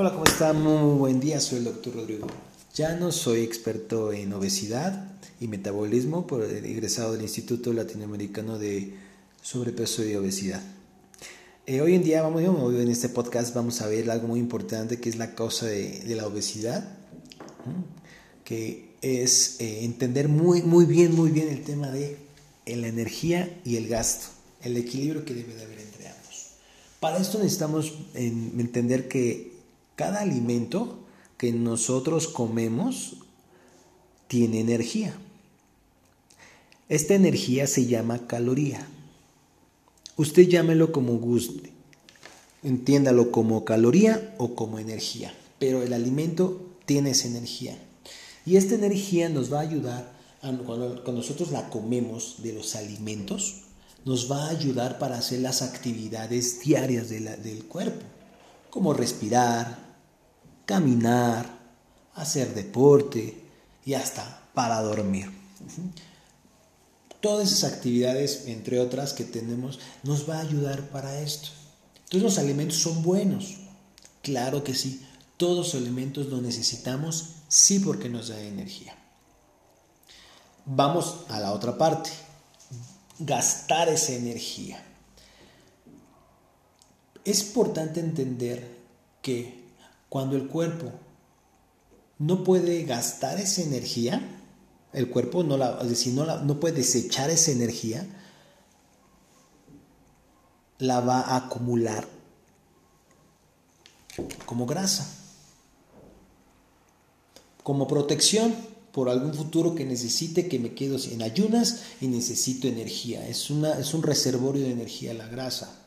Hola, 0.00 0.12
¿cómo 0.12 0.26
están? 0.26 0.62
Muy 0.62 0.96
buen 0.96 1.18
día, 1.18 1.40
soy 1.40 1.58
el 1.58 1.64
doctor 1.64 1.96
Rodrigo. 1.96 2.28
Ya 2.72 2.94
no 2.94 3.10
soy 3.10 3.40
experto 3.40 4.12
en 4.12 4.32
obesidad 4.32 5.10
y 5.40 5.48
metabolismo, 5.48 6.24
por 6.24 6.44
egresado 6.44 7.14
del 7.14 7.22
Instituto 7.22 7.72
Latinoamericano 7.72 8.60
de 8.60 8.94
Sobrepeso 9.42 10.04
y 10.04 10.14
Obesidad. 10.14 10.62
Eh, 11.66 11.80
hoy 11.80 11.96
en 11.96 12.04
día, 12.04 12.22
vamos, 12.22 12.44
en 12.44 12.88
este 12.88 13.08
podcast 13.08 13.52
vamos 13.56 13.80
a 13.80 13.88
ver 13.88 14.08
algo 14.08 14.28
muy 14.28 14.38
importante 14.38 15.00
que 15.00 15.08
es 15.08 15.16
la 15.16 15.34
causa 15.34 15.66
de, 15.66 16.04
la 16.14 16.28
obesidad, 16.28 16.88
que 18.44 18.94
es 19.02 19.56
eh, 19.58 19.84
entender 19.84 20.28
muy, 20.28 20.62
muy 20.62 20.84
bien, 20.84 21.12
muy 21.12 21.32
bien 21.32 21.48
el 21.48 21.64
tema 21.64 21.90
de 21.90 22.18
la 22.66 22.86
energía 22.86 23.52
y 23.64 23.74
el 23.74 23.88
gasto, 23.88 24.28
el 24.62 24.76
equilibrio 24.76 25.24
que 25.24 25.34
debe 25.34 25.56
de 25.56 25.64
haber 25.64 25.80
entre 25.80 26.06
ambos. 26.06 26.50
Para 27.00 27.18
esto 27.18 27.38
necesitamos 27.38 27.94
entender 28.14 29.08
que 29.08 29.57
cada 29.98 30.20
alimento 30.20 31.00
que 31.38 31.50
nosotros 31.50 32.28
comemos 32.28 33.16
tiene 34.28 34.60
energía. 34.60 35.12
Esta 36.88 37.14
energía 37.14 37.66
se 37.66 37.86
llama 37.86 38.28
caloría. 38.28 38.86
Usted 40.16 40.46
llámelo 40.48 40.92
como 40.92 41.14
guste. 41.14 41.72
Entiéndalo 42.62 43.32
como 43.32 43.64
caloría 43.64 44.36
o 44.38 44.54
como 44.54 44.78
energía. 44.78 45.34
Pero 45.58 45.82
el 45.82 45.92
alimento 45.92 46.62
tiene 46.86 47.10
esa 47.10 47.26
energía. 47.26 47.76
Y 48.46 48.56
esta 48.56 48.76
energía 48.76 49.28
nos 49.28 49.52
va 49.52 49.58
a 49.58 49.62
ayudar, 49.62 50.12
cuando, 50.64 51.02
nosotros 51.12 51.50
la 51.50 51.68
comemos 51.70 52.36
de 52.44 52.52
los 52.52 52.76
alimentos, 52.76 53.62
nos 54.04 54.30
va 54.30 54.46
a 54.46 54.50
ayudar 54.50 55.00
para 55.00 55.18
hacer 55.18 55.40
las 55.40 55.60
actividades 55.60 56.60
diarias 56.60 57.08
del 57.08 57.64
cuerpo, 57.64 58.06
como 58.70 58.94
respirar, 58.94 59.87
caminar, 60.68 61.48
hacer 62.14 62.54
deporte 62.54 63.42
y 63.86 63.94
hasta 63.94 64.42
para 64.52 64.82
dormir. 64.82 65.32
Todas 67.20 67.50
esas 67.50 67.72
actividades, 67.72 68.42
entre 68.48 68.78
otras 68.78 69.14
que 69.14 69.24
tenemos, 69.24 69.80
nos 70.02 70.28
va 70.28 70.36
a 70.36 70.42
ayudar 70.42 70.90
para 70.90 71.20
esto. 71.20 71.48
Entonces 72.04 72.22
los 72.22 72.38
alimentos 72.38 72.76
son 72.76 73.02
buenos. 73.02 73.56
Claro 74.20 74.62
que 74.62 74.74
sí. 74.74 75.02
Todos 75.38 75.56
los 75.56 75.74
alimentos 75.74 76.26
los 76.26 76.42
necesitamos, 76.42 77.30
sí 77.48 77.78
porque 77.78 78.10
nos 78.10 78.28
da 78.28 78.38
energía. 78.38 78.94
Vamos 80.66 81.20
a 81.30 81.40
la 81.40 81.52
otra 81.52 81.78
parte. 81.78 82.10
Gastar 83.18 83.88
esa 83.88 84.12
energía. 84.12 84.84
Es 87.24 87.40
importante 87.40 88.00
entender 88.00 88.76
que 89.22 89.57
cuando 90.08 90.36
el 90.36 90.48
cuerpo 90.48 90.92
no 92.18 92.44
puede 92.44 92.84
gastar 92.84 93.38
esa 93.38 93.62
energía, 93.62 94.20
el 94.92 95.10
cuerpo 95.10 95.44
no 95.44 95.56
la, 95.56 95.78
es 95.82 95.88
decir, 95.88 96.14
no, 96.14 96.24
no 96.42 96.60
puede 96.60 96.76
desechar 96.76 97.30
esa 97.30 97.50
energía, 97.50 98.06
la 100.78 101.00
va 101.00 101.20
a 101.20 101.36
acumular 101.36 102.06
como 104.46 104.66
grasa, 104.66 105.08
como 107.62 107.86
protección 107.86 108.54
por 108.92 109.08
algún 109.08 109.34
futuro 109.34 109.74
que 109.74 109.84
necesite 109.84 110.48
que 110.48 110.58
me 110.58 110.74
quedo 110.74 110.98
en 111.10 111.22
ayunas 111.22 111.82
y 112.00 112.08
necesito 112.08 112.66
energía. 112.66 113.28
Es, 113.28 113.50
una, 113.50 113.78
es 113.78 113.94
un 113.94 114.02
reservorio 114.02 114.64
de 114.64 114.72
energía 114.72 115.14
la 115.14 115.28
grasa. 115.28 115.84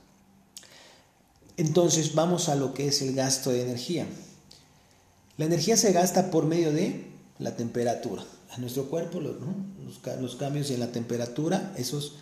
Entonces 1.62 2.16
vamos 2.16 2.50
a 2.50 2.56
lo 2.56 2.74
que 2.74 2.88
es 2.88 3.04
el 3.04 3.14
gasto 3.14 3.52
de 3.52 3.62
energía. 3.62 4.08
La 5.38 5.46
energía 5.46 5.78
se 5.78 5.92
gasta 5.92 6.32
por 6.32 6.46
medio 6.46 6.74
de 6.74 7.06
la 7.38 7.56
temperatura. 7.56 8.26
A 8.50 8.58
nuestro 8.58 8.86
cuerpo 8.86 9.20
los, 9.20 10.36
cambios 10.38 10.72
en 10.72 10.80
la 10.80 10.92
temperatura, 10.92 11.72
esos 11.78 12.16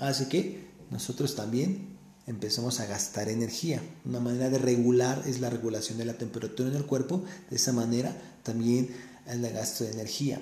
hace 0.00 0.26
que 0.26 0.66
nosotros 0.90 1.36
también 1.36 1.86
empecemos 2.26 2.80
a 2.80 2.86
gastar 2.86 3.28
energía. 3.28 3.80
Una 4.04 4.18
manera 4.18 4.50
de 4.50 4.58
regular 4.58 5.22
es 5.24 5.40
la 5.40 5.50
regulación 5.50 5.96
de 5.96 6.06
la 6.06 6.14
temperatura 6.14 6.68
en 6.68 6.74
el 6.74 6.84
cuerpo. 6.84 7.22
De 7.48 7.54
esa 7.54 7.72
manera 7.72 8.12
también 8.42 8.90
es 9.24 9.34
el 9.34 9.52
gasto 9.52 9.84
de 9.84 9.92
energía. 9.92 10.40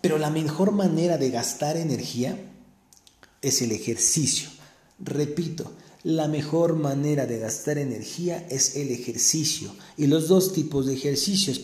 Pero 0.00 0.16
la 0.16 0.30
mejor 0.30 0.72
manera 0.72 1.18
de 1.18 1.28
gastar 1.28 1.76
energía 1.76 2.38
es 3.42 3.60
el 3.60 3.72
ejercicio. 3.72 4.48
Repito, 4.98 5.70
la 6.02 6.28
mejor 6.28 6.76
manera 6.76 7.26
de 7.26 7.38
gastar 7.38 7.78
energía 7.78 8.46
es 8.50 8.76
el 8.76 8.90
ejercicio 8.90 9.74
y 9.96 10.06
los 10.06 10.28
dos 10.28 10.52
tipos 10.52 10.86
de 10.86 10.94
ejercicios, 10.94 11.60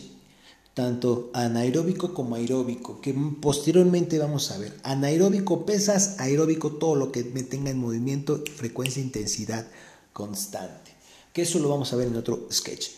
tanto 0.73 1.31
anaeróbico 1.33 2.13
como 2.13 2.35
aeróbico, 2.35 3.01
que 3.01 3.15
posteriormente 3.41 4.19
vamos 4.19 4.51
a 4.51 4.59
ver. 4.59 4.77
Anaeróbico 4.83 5.65
pesas, 5.65 6.19
aeróbico 6.19 6.73
todo 6.73 6.95
lo 6.95 7.11
que 7.11 7.23
me 7.23 7.41
tenga 7.41 7.71
en 7.71 7.79
movimiento, 7.79 8.43
frecuencia, 8.55 9.01
intensidad 9.01 9.65
constante. 10.13 10.91
Que 11.33 11.41
eso 11.41 11.57
lo 11.59 11.69
vamos 11.69 11.91
a 11.93 11.95
ver 11.95 12.07
en 12.07 12.15
otro 12.15 12.47
sketch. 12.51 12.89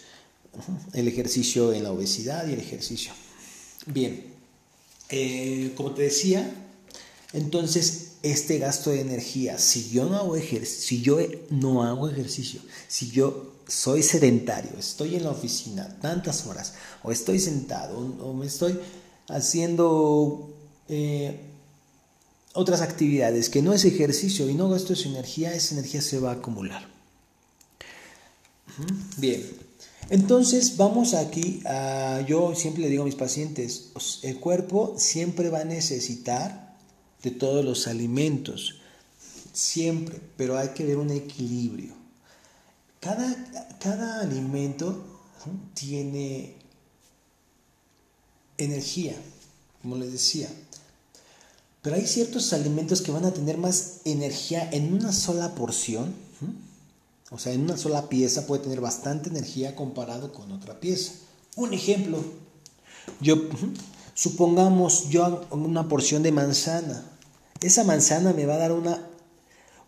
El 0.94 1.08
ejercicio 1.08 1.72
en 1.72 1.84
la 1.84 1.92
obesidad 1.92 2.48
y 2.48 2.54
el 2.54 2.60
ejercicio. 2.60 3.14
Bien, 3.86 4.26
eh, 5.10 5.72
como 5.76 5.92
te 5.92 6.02
decía, 6.02 6.69
entonces 7.34 8.14
este 8.24 8.58
gasto 8.58 8.90
de 8.90 9.02
energía, 9.02 9.58
si 9.60 9.90
yo 9.90 10.06
no 10.06 10.18
hago 10.18 10.36
ejercicio, 10.36 10.88
si 10.88 11.02
yo 11.02 11.18
no 11.52 11.84
hago 11.84 12.10
ejercicio, 12.10 12.62
si 12.88 13.12
yo 13.12 13.54
soy 13.68 14.02
sedentario, 14.04 14.72
estoy 14.78 15.16
en 15.16 15.24
la 15.24 15.32
oficina 15.32 15.98
tantas 16.02 16.48
horas, 16.48 16.74
o 17.04 17.12
estoy 17.12 17.40
sentado, 17.40 17.98
o 17.98 18.34
me 18.34 18.48
estoy 18.48 18.80
haciendo 19.28 20.50
eh, 20.88 21.40
otras 22.54 22.82
actividades 22.82 23.50
que 23.50 23.62
no 23.62 23.74
es 23.74 23.86
ejercicio 23.86 24.50
y 24.50 24.56
no 24.56 24.70
gasto 24.70 24.94
esa 24.94 25.08
energía, 25.08 25.54
esa 25.54 25.76
energía 25.76 26.02
se 26.02 26.20
va 26.20 26.32
a 26.32 26.36
acumular. 26.36 26.88
Bien, 29.18 29.46
entonces 30.10 30.78
vamos 30.78 31.14
aquí 31.14 31.62
a, 31.66 32.26
yo 32.28 32.56
siempre 32.56 32.84
le 32.84 32.90
digo 32.90 33.04
a 33.04 33.06
mis 33.06 33.16
pacientes, 33.16 33.92
el 34.24 34.40
cuerpo 34.40 34.96
siempre 34.98 35.50
va 35.50 35.62
a 35.62 35.66
necesitar 35.66 36.69
de 37.24 37.32
todos 37.32 37.64
los 37.66 37.88
alimentos, 37.88 38.76
siempre, 39.54 40.20
pero 40.38 40.58
hay 40.58 40.70
que 40.70 40.86
ver 40.86 40.98
un 40.98 41.12
equilibrio. 41.12 41.94
Cada, 43.00 43.36
cada 43.80 44.22
alimento 44.22 45.04
tiene 45.74 46.56
energía, 48.58 49.16
como 49.82 49.96
les 49.96 50.12
decía, 50.12 50.50
pero 51.82 51.96
hay 51.96 52.06
ciertos 52.08 52.52
alimentos 52.52 53.02
que 53.02 53.12
van 53.12 53.26
a 53.26 53.34
tener 53.34 53.58
más 53.58 54.02
energía 54.04 54.70
en 54.72 54.94
una 54.94 55.14
sola 55.14 55.56
porción, 55.56 56.14
o 57.32 57.38
sea, 57.38 57.54
en 57.54 57.62
una 57.62 57.78
sola 57.78 58.10
pieza 58.10 58.48
puede 58.48 58.64
tener 58.64 58.82
bastante 58.82 59.30
energía 59.30 59.76
comparado 59.76 60.34
con 60.34 60.52
otra 60.52 60.80
pieza. 60.80 61.14
Un 61.56 61.74
ejemplo, 61.74 62.24
yo 63.22 63.50
Supongamos 64.20 65.08
yo 65.08 65.48
una 65.50 65.88
porción 65.88 66.24
de 66.24 66.34
manzana. 66.34 67.06
Esa 67.62 67.86
manzana 67.86 68.34
me 68.34 68.46
va 68.46 68.56
a 68.56 68.58
dar 68.58 68.74
una, 68.74 69.08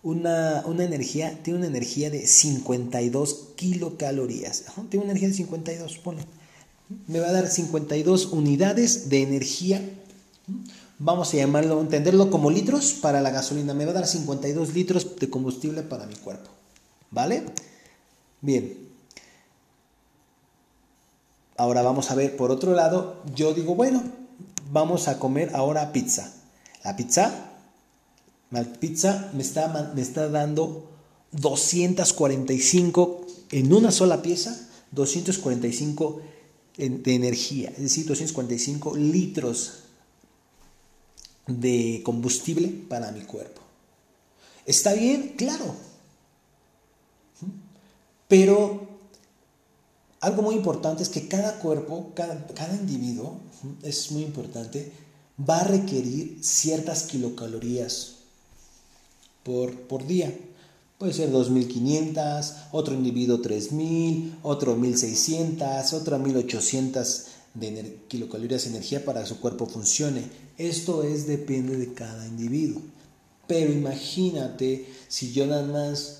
una, 0.03 0.63
una 0.65 0.85
energía, 0.85 1.37
tiene 1.43 1.59
una 1.59 1.67
energía 1.67 2.09
de 2.09 2.25
52 2.25 3.49
kilocalorías. 3.57 4.67
Tiene 4.87 5.03
una 5.03 5.11
energía 5.11 5.27
de 5.27 5.33
52, 5.33 5.97
pone. 5.97 6.21
Me 7.07 7.19
va 7.19 7.27
a 7.27 7.33
dar 7.33 7.49
52 7.49 8.27
unidades 8.27 9.09
de 9.09 9.21
energía. 9.21 9.81
Vamos 10.97 11.33
a 11.33 11.35
llamarlo, 11.35 11.81
entenderlo 11.81 12.31
como 12.31 12.51
litros 12.51 12.93
para 12.93 13.19
la 13.19 13.31
gasolina. 13.31 13.73
Me 13.73 13.83
va 13.83 13.91
a 13.91 13.95
dar 13.95 14.07
52 14.07 14.73
litros 14.73 15.19
de 15.19 15.29
combustible 15.29 15.81
para 15.81 16.05
mi 16.05 16.15
cuerpo. 16.15 16.49
¿Vale? 17.09 17.43
Bien. 18.39 18.77
Ahora 21.57 21.81
vamos 21.81 22.11
a 22.11 22.15
ver 22.15 22.37
por 22.37 22.49
otro 22.49 22.73
lado, 22.73 23.21
yo 23.35 23.53
digo, 23.53 23.75
bueno, 23.75 24.20
vamos 24.71 25.07
a 25.07 25.19
comer 25.19 25.55
ahora 25.55 25.91
pizza. 25.91 26.33
La 26.83 26.95
pizza, 26.95 27.51
la 28.49 28.63
pizza 28.63 29.29
me 29.33 29.41
está, 29.43 29.91
me 29.93 30.01
está 30.01 30.29
dando 30.29 30.89
245 31.31 33.27
en 33.51 33.73
una 33.73 33.91
sola 33.91 34.21
pieza, 34.21 34.67
245 34.91 36.21
de 36.77 37.15
energía, 37.15 37.69
es 37.69 37.81
decir, 37.81 38.05
245 38.05 38.95
litros 38.95 39.83
de 41.45 42.01
combustible 42.03 42.69
para 42.87 43.11
mi 43.11 43.21
cuerpo. 43.21 43.61
¿Está 44.65 44.93
bien? 44.93 45.33
Claro. 45.37 45.75
Pero 48.27 48.87
algo 50.21 50.43
muy 50.43 50.55
importante 50.55 51.01
es 51.01 51.09
que 51.09 51.27
cada 51.27 51.57
cuerpo, 51.57 52.11
cada, 52.13 52.75
individuo, 52.79 53.39
es 53.81 54.11
muy 54.11 54.21
importante, 54.21 54.91
va 55.37 55.61
a 55.61 55.63
requerir 55.63 56.37
ciertas 56.41 57.03
kilocalorías 57.03 58.17
por, 59.43 59.75
por 59.81 60.05
día. 60.05 60.31
Puede 60.99 61.13
ser 61.13 61.31
2500, 61.31 62.53
otro 62.71 62.93
individuo 62.93 63.41
3000, 63.41 64.37
otro 64.43 64.75
1600, 64.75 65.93
otra 65.93 66.19
1800 66.19 67.25
de 67.55 67.99
kilocalorías 68.07 68.63
de 68.65 68.69
energía 68.69 69.03
para 69.03 69.21
que 69.21 69.29
su 69.29 69.39
cuerpo 69.39 69.65
funcione. 69.65 70.23
Esto 70.59 71.01
es 71.03 71.25
depende 71.25 71.77
de 71.77 71.95
cada 71.95 72.27
individuo. 72.27 72.83
Pero 73.47 73.73
imagínate 73.73 74.85
si 75.07 75.33
yo 75.33 75.47
nada 75.47 75.63
más 75.63 76.19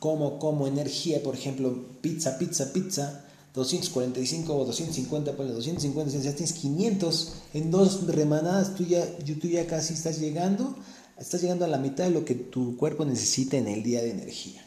como 0.00 0.40
como 0.40 0.66
energía, 0.66 1.22
por 1.22 1.34
ejemplo, 1.36 1.84
pizza, 2.00 2.38
pizza, 2.38 2.72
pizza, 2.72 3.24
245 3.54 4.56
o 4.56 4.64
250, 4.64 5.36
pues 5.36 5.48
250, 5.50 6.18
ya 6.18 6.34
tienes 6.34 6.52
500 6.54 7.32
en 7.54 7.70
dos 7.70 8.06
remanadas, 8.06 8.74
tú 8.74 8.84
ya, 8.84 9.06
tú 9.18 9.48
ya 9.48 9.66
casi 9.66 9.94
estás 9.94 10.18
llegando, 10.18 10.74
estás 11.18 11.42
llegando 11.42 11.64
a 11.64 11.68
la 11.68 11.78
mitad 11.78 12.04
de 12.04 12.10
lo 12.10 12.24
que 12.24 12.34
tu 12.34 12.76
cuerpo 12.76 13.04
necesita 13.04 13.56
en 13.56 13.68
el 13.68 13.82
día 13.82 14.02
de 14.02 14.10
energía. 14.10 14.64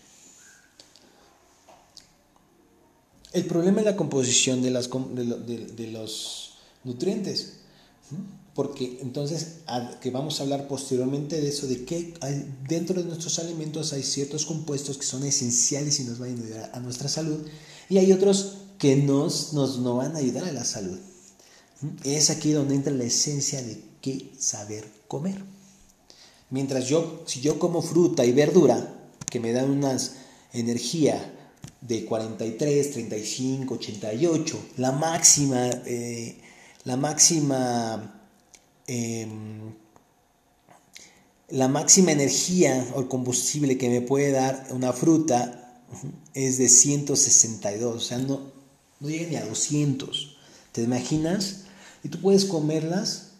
El 3.32 3.46
problema 3.46 3.80
es 3.80 3.86
la 3.86 3.96
composición 3.96 4.62
de, 4.62 4.70
las, 4.70 4.90
de, 4.92 5.88
los 5.92 6.54
nutrientes, 6.84 7.54
porque 8.54 9.00
entonces 9.02 9.60
que 10.02 10.12
vamos 10.12 10.40
a 10.40 10.44
hablar 10.44 10.68
posteriormente 10.68 11.42
de 11.42 11.50
eso, 11.50 11.68
de 11.68 11.86
que 11.86 12.14
dentro 12.68 13.02
de 13.02 13.08
nuestros 13.08 13.40
alimentos 13.40 13.94
hay 13.94 14.04
ciertos 14.04 14.46
compuestos 14.46 14.98
que 14.98 15.06
son 15.06 15.24
esenciales 15.24 16.00
y 16.00 16.04
nos 16.04 16.20
van 16.20 16.30
a 16.30 16.34
ayudar 16.34 16.72
a 16.74 16.80
nuestra 16.80 17.10
salud, 17.10 17.46
y 17.90 17.98
hay 17.98 18.12
otros 18.12 18.58
que 18.78 18.96
nos, 18.96 19.54
nos, 19.54 19.80
no 19.80 19.98
van 19.98 20.16
a 20.16 20.20
ayudar 20.20 20.44
a 20.46 20.52
la 20.52 20.66
salud. 20.66 21.00
Es 22.04 22.30
aquí 22.30 22.52
donde 22.52 22.76
entra 22.76 22.94
la 22.94 23.04
esencia 23.04 23.62
de 23.62 23.84
qué 24.02 24.32
saber 24.38 24.86
comer. 25.08 25.44
Mientras 26.50 26.88
yo, 26.88 27.24
si 27.26 27.42
yo 27.42 27.58
como 27.58 27.82
fruta 27.82 28.26
y 28.26 28.32
verdura, 28.32 28.94
que 29.30 29.40
me 29.40 29.52
dan 29.52 29.72
una 29.72 29.98
energía 30.54 31.34
de 31.82 32.06
43, 32.06 32.92
35, 32.92 33.74
88, 33.74 34.60
la 34.78 34.92
máxima, 34.92 35.70
eh, 35.86 36.40
la 36.84 36.96
máxima, 36.98 38.23
em, 38.88 39.74
la 41.50 41.68
máxima 41.68 42.12
energía 42.12 42.88
o 42.96 43.08
combustible 43.08 43.78
que 43.78 43.90
me 43.90 44.02
puede 44.02 44.32
dar 44.32 44.68
una 44.72 44.94
fruta 44.94 45.82
es 46.34 46.58
de 46.58 46.68
162, 46.68 47.96
o 47.96 48.00
sea, 48.00 48.18
no, 48.18 48.52
no 49.00 49.10
llegan 49.10 49.30
ni 49.30 49.36
a 49.36 49.46
200. 49.46 50.38
¿Te 50.72 50.82
imaginas? 50.82 51.66
Y 52.04 52.10
tú 52.10 52.20
puedes 52.20 52.46
comerlas 52.46 53.34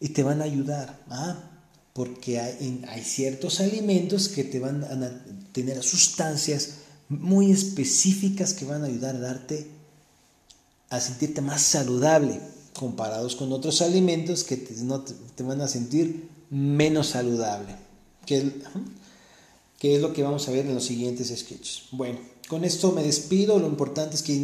y 0.00 0.08
te 0.08 0.22
van 0.22 0.40
a 0.40 0.44
ayudar. 0.44 1.00
Ah, 1.08 1.38
porque 1.92 2.40
hay, 2.40 2.84
hay 2.88 3.04
ciertos 3.04 3.60
alimentos 3.60 4.28
que 4.28 4.42
te 4.42 4.58
van 4.58 4.82
a 4.84 5.24
tener 5.52 5.82
sustancias 5.82 6.78
muy 7.08 7.50
específicas 7.50 8.54
que 8.54 8.64
van 8.64 8.82
a 8.82 8.86
ayudar 8.86 9.16
a 9.16 9.20
darte 9.20 9.66
a 10.90 11.00
sentirte 11.00 11.40
más 11.40 11.62
saludable 11.62 12.40
comparados 12.78 13.36
con 13.36 13.52
otros 13.52 13.82
alimentos 13.82 14.44
que 14.44 14.56
te, 14.56 14.74
no, 14.82 15.02
te, 15.02 15.42
van 15.42 15.60
a 15.60 15.68
sentir 15.68 16.28
menos 16.50 17.08
saludable. 17.08 17.76
Que, 18.26 18.52
es 19.80 20.00
lo 20.00 20.12
que 20.12 20.22
vamos 20.22 20.46
a 20.46 20.52
ver 20.52 20.66
en 20.66 20.74
los 20.74 20.84
siguientes 20.84 21.34
sketches. 21.36 21.84
Bueno, 21.90 22.18
con 22.48 22.64
esto 22.64 22.92
me 22.92 23.02
despido. 23.02 23.58
Lo 23.58 23.66
importante 23.66 24.16
es 24.16 24.22
que 24.22 24.34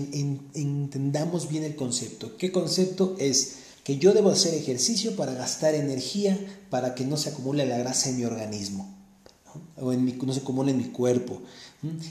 entendamos 0.54 1.48
bien 1.48 1.64
el 1.64 1.76
concepto. 1.76 2.36
¿Qué 2.36 2.50
concepto 2.50 3.14
es? 3.18 3.56
Que 3.84 3.98
yo 3.98 4.12
debo 4.12 4.30
hacer 4.30 4.54
ejercicio 4.54 5.14
para 5.14 5.34
gastar 5.34 5.74
energía 5.74 6.38
para 6.70 6.94
que 6.94 7.04
no 7.04 7.16
se 7.16 7.28
acumule 7.28 7.66
la 7.66 7.78
grasa 7.78 8.08
en 8.08 8.16
mi 8.16 8.24
organismo 8.24 8.96
o 9.76 9.92
en 9.92 10.04
mi, 10.04 10.12
no 10.12 10.32
se 10.32 10.40
acumule 10.40 10.72
en 10.72 10.78
mi 10.78 10.88
cuerpo. 10.88 11.40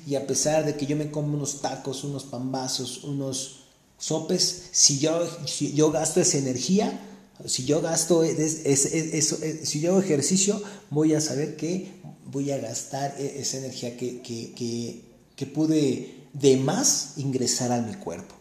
Y 0.07 0.15
a 0.15 0.25
pesar 0.25 0.65
de 0.65 0.75
que 0.75 0.85
yo 0.85 0.95
me 0.95 1.12
como 1.12 1.35
unos 1.35 1.62
tacos, 1.62 2.03
unos 2.03 2.23
pambazos, 2.23 3.03
unos 3.03 3.64
sopes, 4.07 4.63
si 4.71 4.99
yo, 4.99 5.27
si 5.45 5.73
yo 5.73 5.91
gasto 5.91 6.21
esa 6.21 6.37
energía, 6.37 6.99
si 7.45 7.65
yo 7.65 7.81
gasto 7.81 8.23
eso, 8.23 9.37
si 9.63 9.79
yo 9.79 9.91
hago 9.91 10.01
ejercicio, 10.01 10.61
voy 10.89 11.13
a 11.13 11.21
saber 11.21 11.55
que 11.55 11.91
voy 12.25 12.51
a 12.51 12.57
gastar 12.57 13.15
e, 13.19 13.39
esa 13.41 13.57
energía 13.57 13.97
que, 13.97 14.21
que 14.21 15.05
que 15.35 15.45
pude 15.45 16.27
de 16.33 16.57
más 16.57 17.13
ingresar 17.17 17.71
a 17.71 17.81
mi 17.81 17.93
cuerpo. 17.95 18.35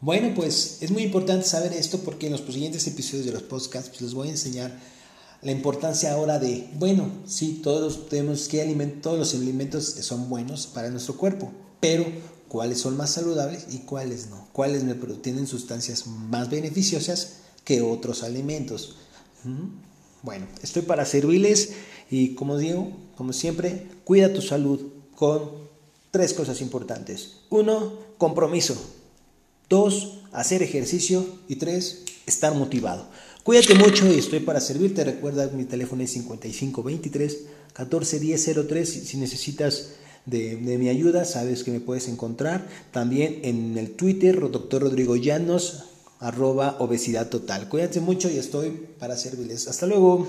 Bueno, 0.00 0.32
pues 0.34 0.78
es 0.80 0.90
muy 0.90 1.02
importante 1.02 1.46
saber 1.46 1.72
esto 1.72 1.98
porque 1.98 2.26
en 2.26 2.32
los 2.32 2.40
siguientes 2.40 2.86
episodios 2.86 3.26
de 3.26 3.32
los 3.32 3.42
podcasts 3.42 3.90
pues, 3.90 4.00
les 4.00 4.14
voy 4.14 4.28
a 4.28 4.32
enseñar 4.32 4.78
la 5.42 5.52
importancia 5.52 6.12
ahora 6.12 6.38
de, 6.38 6.68
bueno, 6.74 7.10
sí, 7.26 7.60
todos 7.62 8.08
tenemos 8.08 8.48
que 8.48 8.60
alimentar, 8.60 9.02
todos 9.02 9.18
los 9.18 9.34
alimentos 9.34 9.84
son 9.84 10.28
buenos 10.28 10.66
para 10.66 10.90
nuestro 10.90 11.16
cuerpo, 11.16 11.50
pero 11.80 12.04
cuáles 12.50 12.80
son 12.80 12.96
más 12.96 13.10
saludables 13.10 13.66
y 13.70 13.78
cuáles 13.78 14.28
no, 14.28 14.48
cuáles 14.52 14.84
tienen 15.22 15.46
sustancias 15.46 16.08
más 16.08 16.50
beneficiosas 16.50 17.36
que 17.64 17.80
otros 17.80 18.24
alimentos. 18.24 18.96
Bueno, 20.22 20.46
estoy 20.60 20.82
para 20.82 21.04
servirles 21.06 21.70
y 22.10 22.34
como 22.34 22.58
digo, 22.58 22.90
como 23.16 23.32
siempre, 23.32 23.86
cuida 24.04 24.32
tu 24.32 24.42
salud 24.42 24.80
con 25.14 25.70
tres 26.10 26.34
cosas 26.34 26.60
importantes. 26.60 27.36
Uno, 27.50 27.92
compromiso. 28.18 28.76
Dos, 29.68 30.18
hacer 30.32 30.62
ejercicio. 30.64 31.24
Y 31.46 31.56
tres, 31.56 32.02
estar 32.26 32.54
motivado. 32.54 33.06
Cuídate 33.44 33.74
mucho 33.74 34.10
y 34.12 34.18
estoy 34.18 34.40
para 34.40 34.60
servirte. 34.60 35.04
Recuerda, 35.04 35.46
mi 35.48 35.64
teléfono 35.64 36.02
es 36.02 36.10
5523 36.10 37.38
141003. 37.78 38.88
Si 38.88 39.16
necesitas 39.18 39.90
de, 40.30 40.78
mi 40.78 40.88
ayuda, 40.88 41.24
sabes 41.24 41.64
que 41.64 41.70
me 41.70 41.80
puedes 41.80 42.08
encontrar. 42.08 42.66
También 42.92 43.40
en 43.42 43.76
el 43.76 43.90
Twitter, 43.90 44.40
doctor 44.50 44.82
Rodrigo 44.82 45.16
Llanos, 45.16 45.84
arroba 46.20 46.76
obesidad 46.78 47.28
total. 47.28 47.68
Cuídate 47.68 48.00
mucho 48.00 48.30
y 48.30 48.36
estoy 48.36 48.70
para 48.98 49.16
servirles. 49.16 49.68
Hasta 49.68 49.86
luego. 49.86 50.26